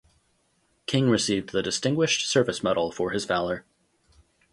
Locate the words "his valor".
3.11-3.65